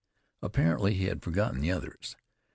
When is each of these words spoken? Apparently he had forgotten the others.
Apparently 0.41 0.95
he 0.95 1.05
had 1.05 1.21
forgotten 1.21 1.61
the 1.61 1.69
others. 1.71 2.15